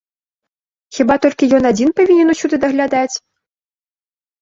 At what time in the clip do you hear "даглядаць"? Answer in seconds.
2.67-3.15